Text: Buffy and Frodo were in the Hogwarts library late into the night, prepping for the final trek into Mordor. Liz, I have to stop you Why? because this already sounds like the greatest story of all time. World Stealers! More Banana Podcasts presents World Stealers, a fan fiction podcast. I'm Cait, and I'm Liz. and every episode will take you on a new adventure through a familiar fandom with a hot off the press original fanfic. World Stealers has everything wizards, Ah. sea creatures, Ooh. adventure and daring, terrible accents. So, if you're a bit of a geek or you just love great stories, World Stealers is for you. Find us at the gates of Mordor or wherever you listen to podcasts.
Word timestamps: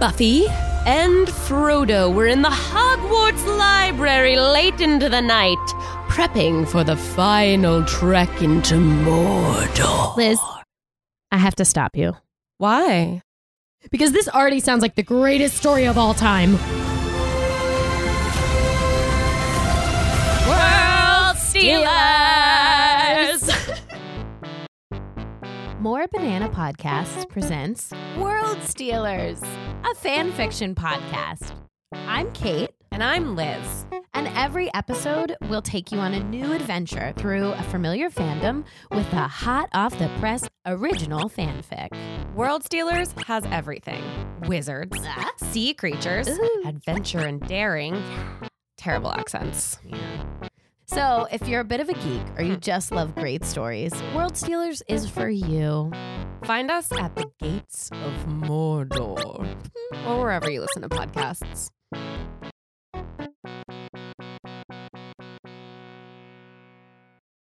Buffy 0.00 0.46
and 0.86 1.28
Frodo 1.28 2.12
were 2.12 2.26
in 2.26 2.40
the 2.40 2.48
Hogwarts 2.48 3.44
library 3.58 4.34
late 4.34 4.80
into 4.80 5.10
the 5.10 5.20
night, 5.20 5.58
prepping 6.08 6.66
for 6.66 6.82
the 6.82 6.96
final 6.96 7.84
trek 7.84 8.40
into 8.40 8.76
Mordor. 8.76 10.16
Liz, 10.16 10.40
I 11.30 11.36
have 11.36 11.54
to 11.56 11.66
stop 11.66 11.96
you 11.96 12.16
Why? 12.56 13.20
because 13.90 14.12
this 14.12 14.26
already 14.28 14.60
sounds 14.60 14.80
like 14.80 14.94
the 14.94 15.02
greatest 15.02 15.58
story 15.58 15.84
of 15.84 15.98
all 15.98 16.14
time. 16.14 16.52
World 20.48 21.36
Stealers! 21.36 22.09
More 25.80 26.06
Banana 26.08 26.48
Podcasts 26.48 27.28
presents 27.28 27.90
World 28.18 28.58
Stealers, 28.62 29.40
a 29.90 29.94
fan 29.94 30.30
fiction 30.32 30.74
podcast. 30.74 31.52
I'm 31.94 32.30
Cait, 32.32 32.70
and 32.92 33.02
I'm 33.02 33.34
Liz. 33.34 33.86
and 34.12 34.28
every 34.36 34.72
episode 34.74 35.36
will 35.48 35.62
take 35.62 35.90
you 35.92 35.98
on 35.98 36.12
a 36.14 36.22
new 36.22 36.52
adventure 36.52 37.14
through 37.16 37.52
a 37.52 37.62
familiar 37.64 38.10
fandom 38.10 38.64
with 38.90 39.10
a 39.14 39.26
hot 39.28 39.68
off 39.72 39.98
the 39.98 40.10
press 40.18 40.46
original 40.66 41.30
fanfic. 41.30 41.88
World 42.34 42.62
Stealers 42.64 43.12
has 43.26 43.44
everything 43.50 44.02
wizards, 44.46 44.96
Ah. 45.06 45.30
sea 45.36 45.72
creatures, 45.74 46.28
Ooh. 46.28 46.62
adventure 46.66 47.20
and 47.20 47.40
daring, 47.46 48.02
terrible 48.76 49.12
accents. 49.12 49.78
So, 50.92 51.28
if 51.30 51.46
you're 51.46 51.60
a 51.60 51.64
bit 51.64 51.78
of 51.78 51.88
a 51.88 51.94
geek 51.94 52.22
or 52.36 52.42
you 52.42 52.56
just 52.56 52.90
love 52.90 53.14
great 53.14 53.44
stories, 53.44 53.92
World 54.12 54.36
Stealers 54.36 54.82
is 54.88 55.08
for 55.08 55.28
you. 55.28 55.92
Find 56.42 56.68
us 56.68 56.90
at 56.98 57.14
the 57.14 57.26
gates 57.40 57.90
of 57.92 58.12
Mordor 58.26 59.46
or 60.04 60.20
wherever 60.20 60.50
you 60.50 60.60
listen 60.60 60.82
to 60.82 60.88
podcasts. 60.88 61.70